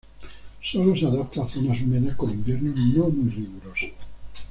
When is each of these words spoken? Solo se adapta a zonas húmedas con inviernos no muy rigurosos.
Solo 0.63 0.97
se 0.97 1.05
adapta 1.05 1.43
a 1.43 1.47
zonas 1.47 1.79
húmedas 1.79 2.15
con 2.15 2.31
inviernos 2.31 2.75
no 2.75 3.09
muy 3.11 3.29
rigurosos. 3.29 3.91